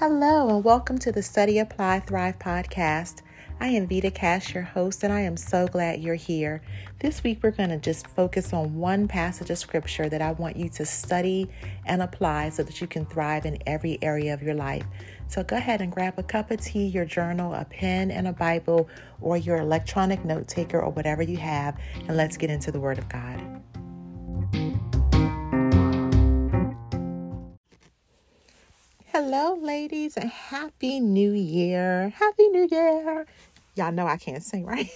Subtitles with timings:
[0.00, 3.20] Hello, and welcome to the Study Apply Thrive podcast.
[3.60, 6.62] I am Vita Cash, your host, and I am so glad you're here.
[7.00, 10.56] This week, we're going to just focus on one passage of scripture that I want
[10.56, 11.50] you to study
[11.84, 14.86] and apply so that you can thrive in every area of your life.
[15.28, 18.32] So go ahead and grab a cup of tea, your journal, a pen, and a
[18.32, 18.88] Bible,
[19.20, 21.78] or your electronic note taker, or whatever you have,
[22.08, 23.60] and let's get into the Word of God.
[29.32, 32.08] Hello, ladies, and happy new year!
[32.08, 33.26] Happy new year!
[33.76, 34.90] Y'all know I can't sing, right?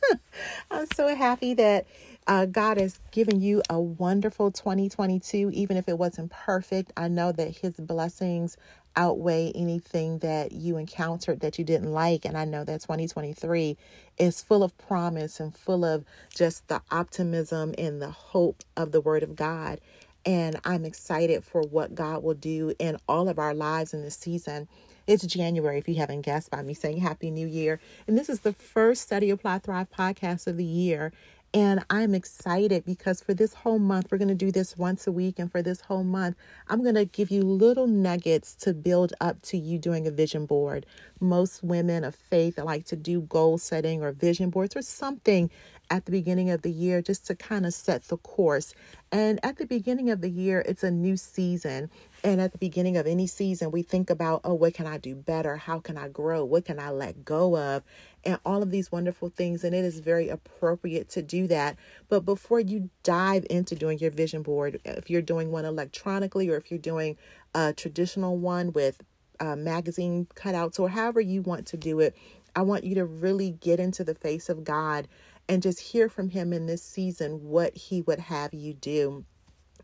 [0.70, 1.86] I'm so happy that
[2.26, 6.92] uh, God has given you a wonderful 2022, even if it wasn't perfect.
[6.98, 8.58] I know that His blessings
[8.94, 12.26] outweigh anything that you encountered that you didn't like.
[12.26, 13.78] And I know that 2023
[14.18, 19.00] is full of promise and full of just the optimism and the hope of the
[19.00, 19.80] Word of God.
[20.24, 24.16] And I'm excited for what God will do in all of our lives in this
[24.16, 24.68] season.
[25.06, 27.80] It's January, if you haven't guessed by me saying Happy New Year.
[28.06, 31.12] And this is the first Study Apply Thrive podcast of the year.
[31.54, 35.12] And I'm excited because for this whole month, we're going to do this once a
[35.12, 35.38] week.
[35.38, 36.36] And for this whole month,
[36.68, 40.46] I'm going to give you little nuggets to build up to you doing a vision
[40.46, 40.86] board.
[41.20, 45.50] Most women of faith like to do goal setting or vision boards or something
[45.90, 48.74] at the beginning of the year just to kind of set the course.
[49.10, 51.90] And at the beginning of the year, it's a new season.
[52.24, 55.16] And at the beginning of any season, we think about, oh, what can I do
[55.16, 55.56] better?
[55.56, 56.44] How can I grow?
[56.44, 57.82] What can I let go of?
[58.24, 59.64] And all of these wonderful things.
[59.64, 61.76] And it is very appropriate to do that.
[62.08, 66.56] But before you dive into doing your vision board, if you're doing one electronically or
[66.56, 67.16] if you're doing
[67.54, 69.02] a traditional one with
[69.40, 72.16] uh, magazine cutouts or however you want to do it,
[72.54, 75.08] I want you to really get into the face of God
[75.48, 79.24] and just hear from Him in this season what He would have you do.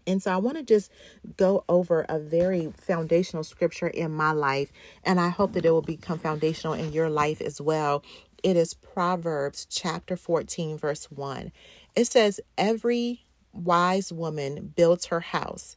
[0.09, 0.91] And so I want to just
[1.37, 4.73] go over a very foundational scripture in my life,
[5.05, 8.03] and I hope that it will become foundational in your life as well.
[8.43, 11.53] It is Proverbs chapter 14, verse 1.
[11.95, 15.77] It says, Every wise woman builds her house,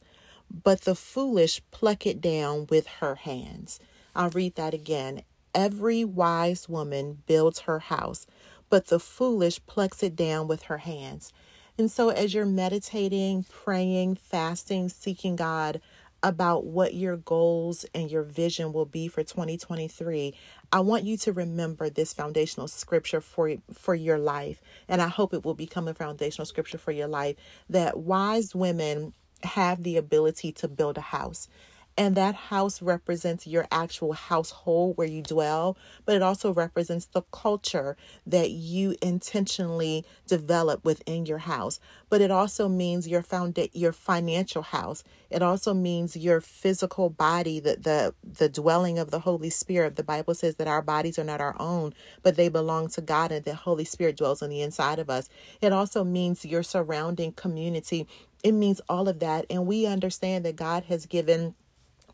[0.50, 3.80] but the foolish pluck it down with her hands.
[4.14, 5.24] I'll read that again.
[5.54, 8.26] Every wise woman builds her house,
[8.70, 11.34] but the foolish plucks it down with her hands.
[11.78, 15.80] And so, as you're meditating, praying, fasting, seeking God
[16.22, 20.34] about what your goals and your vision will be for 2023,
[20.70, 25.32] I want you to remember this foundational scripture for for your life, and I hope
[25.32, 27.36] it will become a foundational scripture for your life
[27.70, 31.48] that wise women have the ability to build a house.
[31.96, 35.76] And that house represents your actual household where you dwell,
[36.06, 41.80] but it also represents the culture that you intentionally develop within your house.
[42.08, 45.04] But it also means your found your financial house.
[45.30, 49.96] It also means your physical body, the, the the dwelling of the Holy Spirit.
[49.96, 51.92] The Bible says that our bodies are not our own,
[52.22, 55.28] but they belong to God and the Holy Spirit dwells on the inside of us.
[55.60, 58.06] It also means your surrounding community.
[58.42, 59.46] It means all of that.
[59.50, 61.54] And we understand that God has given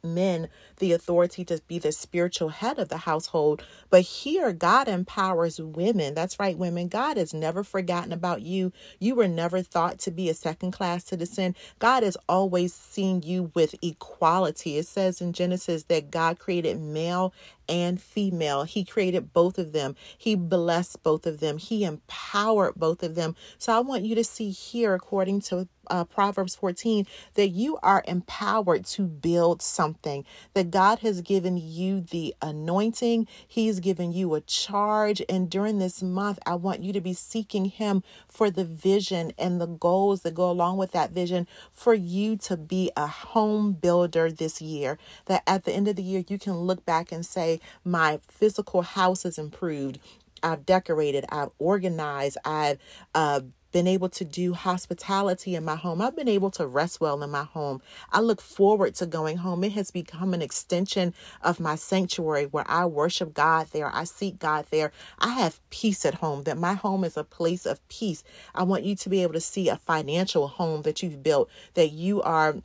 [0.05, 0.49] men
[0.79, 3.63] the authority to be the spiritual head of the household.
[3.91, 6.15] But here, God empowers women.
[6.15, 6.89] That's right, women.
[6.89, 8.73] God has never forgotten about you.
[8.99, 11.57] You were never thought to be a second class citizen.
[11.79, 14.79] God has always seen you with equality.
[14.79, 17.33] It says in Genesis that God created male
[17.69, 18.65] and female.
[18.65, 19.97] He created both of them.
[20.17, 21.59] He blessed both of them.
[21.59, 23.37] He empowered both of them.
[23.59, 28.03] So I want you to see here, according to uh, Proverbs 14, that you are
[28.07, 34.41] empowered to build something, that God has given you the anointing, He's given you a
[34.41, 35.23] charge.
[35.29, 39.61] And during this month, I want you to be seeking Him for the vision and
[39.61, 44.31] the goals that go along with that vision for you to be a home builder
[44.31, 44.99] this year.
[45.27, 48.83] That at the end of the year, you can look back and say, My physical
[48.83, 49.99] house has improved.
[50.43, 52.79] I've decorated, I've organized, I've
[53.15, 53.41] uh,
[53.73, 56.01] been able to do hospitality in my home.
[56.01, 57.83] I've been able to rest well in my home.
[58.11, 59.65] I look forward to going home.
[59.65, 63.95] It has become an extension of my sanctuary where I worship God there.
[63.95, 64.93] I seek God there.
[65.19, 68.25] I have peace at home, that my home is a place of peace.
[68.55, 71.91] I want you to be able to see a financial home that you've built, that
[71.91, 72.57] you are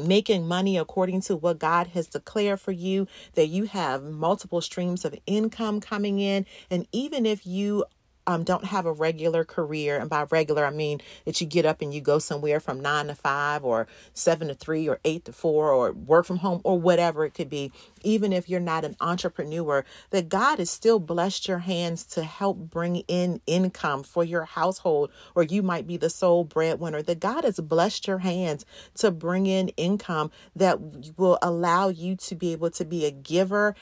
[0.00, 5.04] making money according to what God has declared for you, that you have multiple streams
[5.04, 6.46] of income coming in.
[6.70, 7.84] And even if you
[8.28, 11.82] um, don't have a regular career, and by regular I mean that you get up
[11.82, 15.32] and you go somewhere from nine to five, or seven to three, or eight to
[15.32, 17.72] four, or work from home, or whatever it could be.
[18.04, 22.58] Even if you're not an entrepreneur, that God has still blessed your hands to help
[22.58, 27.02] bring in income for your household, or you might be the sole breadwinner.
[27.02, 28.66] That God has blessed your hands
[28.96, 30.78] to bring in income that
[31.18, 33.74] will allow you to be able to be a giver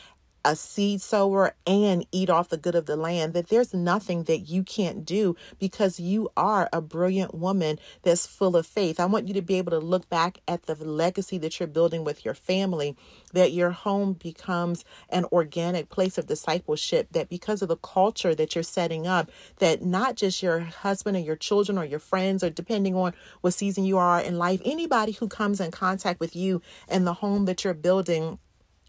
[0.46, 4.38] a seed sower and eat off the good of the land, that there's nothing that
[4.38, 9.00] you can't do because you are a brilliant woman that's full of faith.
[9.00, 12.04] I want you to be able to look back at the legacy that you're building
[12.04, 12.96] with your family,
[13.32, 18.54] that your home becomes an organic place of discipleship, that because of the culture that
[18.54, 22.50] you're setting up, that not just your husband or your children or your friends, or
[22.50, 26.62] depending on what season you are in life, anybody who comes in contact with you
[26.88, 28.38] and the home that you're building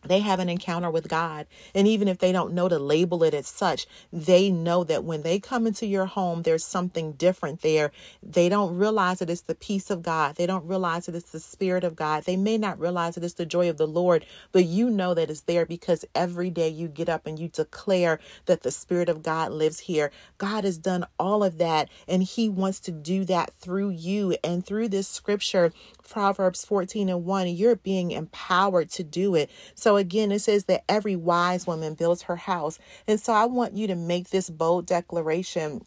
[0.05, 1.47] they have an encounter with God.
[1.75, 5.23] And even if they don't know to label it as such, they know that when
[5.23, 7.91] they come into your home, there's something different there.
[8.23, 10.35] They don't realize that it's the peace of God.
[10.35, 12.23] They don't realize that it's the Spirit of God.
[12.23, 15.29] They may not realize that it's the joy of the Lord, but you know that
[15.29, 19.23] it's there because every day you get up and you declare that the Spirit of
[19.23, 20.11] God lives here.
[20.37, 24.35] God has done all of that, and He wants to do that through you.
[24.43, 25.71] And through this scripture,
[26.07, 29.49] Proverbs 14 and 1, you're being empowered to do it.
[29.75, 32.79] So again, it says that every wise woman builds her house.
[33.07, 35.81] And so I want you to make this bold declaration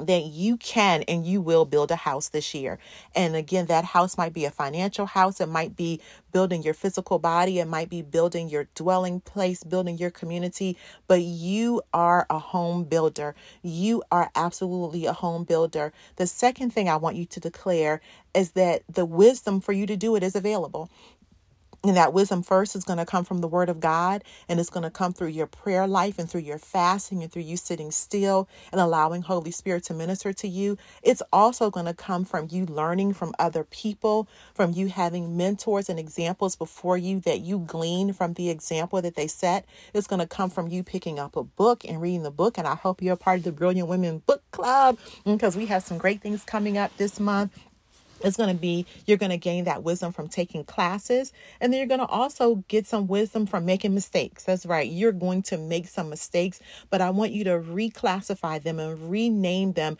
[0.00, 2.78] that you can and you will build a house this year.
[3.14, 6.00] And again, that house might be a financial house, it might be
[6.32, 10.76] building your physical body, it might be building your dwelling place, building your community,
[11.06, 13.36] but you are a home builder.
[13.62, 15.92] You are absolutely a home builder.
[16.16, 18.00] The second thing I want you to declare
[18.34, 20.90] is that the wisdom for you to do it is available.
[21.84, 24.70] And that wisdom first is going to come from the word of God, and it's
[24.70, 27.90] going to come through your prayer life and through your fasting and through you sitting
[27.90, 30.78] still and allowing Holy Spirit to minister to you.
[31.02, 35.88] It's also going to come from you learning from other people, from you having mentors
[35.88, 39.66] and examples before you that you glean from the example that they set.
[39.94, 42.58] It's going to come from you picking up a book and reading the book.
[42.58, 45.82] And I hope you're a part of the Brilliant Women Book Club because we have
[45.82, 47.58] some great things coming up this month
[48.24, 51.78] it's going to be you're going to gain that wisdom from taking classes and then
[51.78, 54.44] you're going to also get some wisdom from making mistakes.
[54.44, 56.60] That's right you're going to make some mistakes
[56.90, 59.98] but i want you to reclassify them and rename them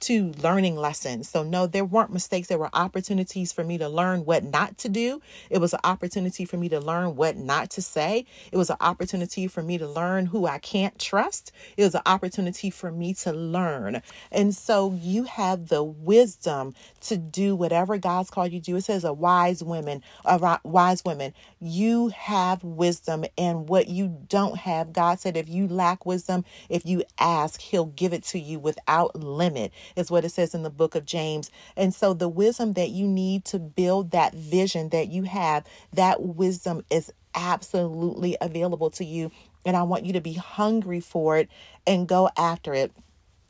[0.00, 1.28] to learning lessons.
[1.28, 4.88] So no there weren't mistakes there were opportunities for me to learn what not to
[4.88, 5.20] do.
[5.50, 8.26] It was an opportunity for me to learn what not to say.
[8.52, 11.52] It was an opportunity for me to learn who i can't trust.
[11.76, 14.02] It was an opportunity for me to learn.
[14.30, 18.76] And so you have the wisdom to do whatever God's called you to do.
[18.76, 21.34] It says a wise woman, a wise woman.
[21.60, 26.84] You have wisdom, and what you don't have, God said, if you lack wisdom, if
[26.86, 29.72] you ask, He'll give it to you without limit.
[29.96, 31.50] Is what it says in the book of James.
[31.76, 36.22] And so the wisdom that you need to build that vision that you have, that
[36.22, 39.30] wisdom is absolutely available to you.
[39.64, 41.48] And I want you to be hungry for it
[41.86, 42.92] and go after it.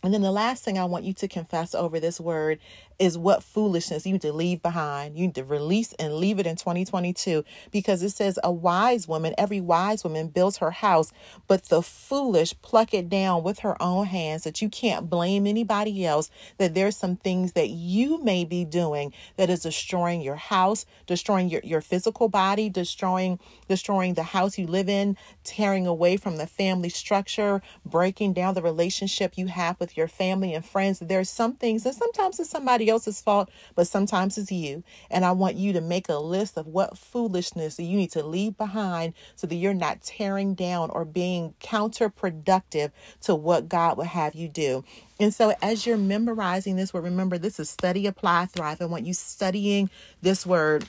[0.02, 2.58] And then the last thing I want you to confess over this word
[2.98, 5.16] is what foolishness you need to leave behind.
[5.16, 9.34] You need to release and leave it in 2022 because it says a wise woman,
[9.38, 11.12] every wise woman builds her house,
[11.46, 14.44] but the foolish pluck it down with her own hands.
[14.44, 19.12] That you can't blame anybody else, that there's some things that you may be doing
[19.36, 23.38] that is destroying your house, destroying your, your physical body, destroying
[23.68, 28.62] destroying the house you live in, tearing away from the family structure, breaking down the
[28.62, 30.98] relationship you have with your family and friends.
[30.98, 34.82] There's some things, and sometimes it's somebody somebody else's fault, but sometimes it's you.
[35.10, 38.56] And I want you to make a list of what foolishness you need to leave
[38.56, 42.90] behind so that you're not tearing down or being counterproductive
[43.22, 44.84] to what God would have you do.
[45.18, 48.82] And so, as you're memorizing this word, remember this is study, apply, thrive.
[48.82, 49.90] I want you studying
[50.22, 50.84] this word.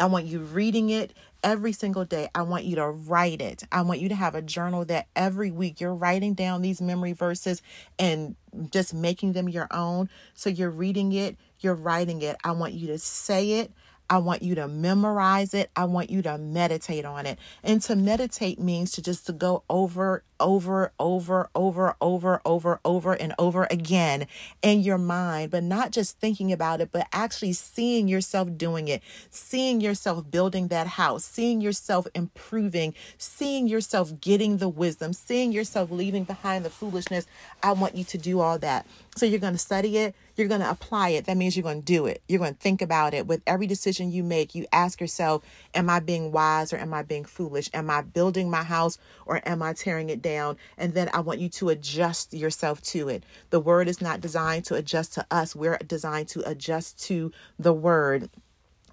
[0.00, 2.28] I want you reading it every single day.
[2.34, 3.64] I want you to write it.
[3.72, 7.12] I want you to have a journal that every week you're writing down these memory
[7.12, 7.62] verses
[7.98, 8.36] and
[8.70, 10.08] just making them your own.
[10.34, 12.36] So you're reading it, you're writing it.
[12.44, 13.72] I want you to say it.
[14.12, 15.70] I want you to memorize it.
[15.74, 17.38] I want you to meditate on it.
[17.64, 23.12] And to meditate means to just to go over, over, over, over, over, over, over,
[23.14, 24.26] and over again
[24.60, 29.02] in your mind, but not just thinking about it, but actually seeing yourself doing it,
[29.30, 35.90] seeing yourself building that house, seeing yourself improving, seeing yourself getting the wisdom, seeing yourself
[35.90, 37.26] leaving behind the foolishness.
[37.62, 38.86] I want you to do all that.
[39.14, 41.26] So you're going to study it, you're going to apply it.
[41.26, 42.22] That means you're going to do it.
[42.28, 43.26] You're going to think about it.
[43.26, 47.02] With every decision you make, you ask yourself, am I being wise or am I
[47.02, 47.68] being foolish?
[47.74, 50.56] Am I building my house or am I tearing it down?
[50.78, 53.24] And then I want you to adjust yourself to it.
[53.50, 55.54] The word is not designed to adjust to us.
[55.54, 58.30] We're designed to adjust to the word.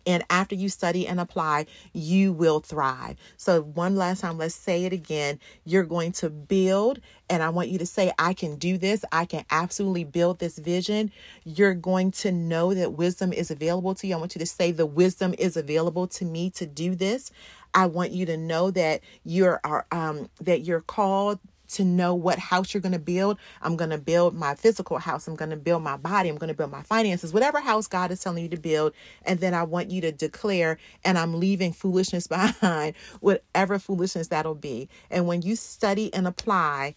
[0.09, 3.15] And after you study and apply, you will thrive.
[3.37, 5.39] So, one last time, let's say it again.
[5.65, 6.99] You're going to build,
[7.29, 9.05] and I want you to say, I can do this.
[9.11, 11.11] I can absolutely build this vision.
[11.43, 14.15] You're going to know that wisdom is available to you.
[14.15, 17.29] I want you to say, The wisdom is available to me to do this.
[17.75, 19.61] I want you to know that you're
[19.91, 21.37] um, that you're called
[21.69, 23.37] to know what house you're going to build.
[23.61, 25.27] I'm going to build my physical house.
[25.27, 26.29] I'm going to build my body.
[26.29, 28.93] I'm going to build my finances, whatever house God is telling you to build.
[29.23, 34.55] And then I want you to declare, and I'm leaving foolishness behind, whatever foolishness that'll
[34.55, 34.89] be.
[35.09, 36.95] And when you study and apply,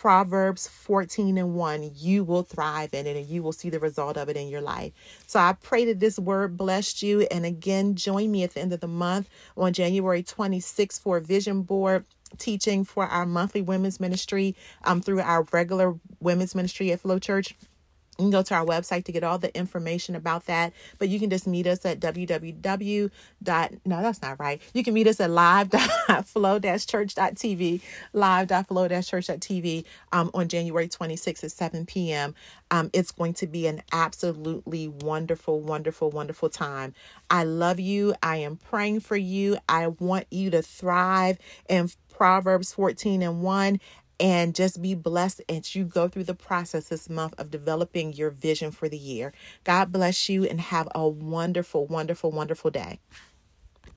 [0.00, 4.16] Proverbs 14 and 1, you will thrive in it and you will see the result
[4.16, 4.92] of it in your life.
[5.28, 7.22] So I pray that this word blessed you.
[7.30, 11.20] And again, join me at the end of the month on January 26th for a
[11.20, 12.04] vision board
[12.38, 17.54] teaching for our monthly women's ministry um, through our regular women's ministry at Flow Church.
[18.18, 20.72] You can go to our website to get all the information about that.
[20.98, 23.10] But you can just meet us at www.
[23.84, 24.60] No, that's not right.
[24.72, 27.80] You can meet us at live.flow-church.tv,
[28.12, 32.34] live.flow-church.tv um, on January 26th at 7 p.m.
[32.70, 36.94] Um, it's going to be an absolutely wonderful, wonderful, wonderful time.
[37.30, 38.14] I love you.
[38.22, 39.58] I am praying for you.
[39.68, 43.80] I want you to thrive And Proverbs 14 and 1
[44.20, 48.30] and just be blessed as you go through the process this month of developing your
[48.30, 49.32] vision for the year.
[49.64, 53.00] God bless you and have a wonderful, wonderful, wonderful day.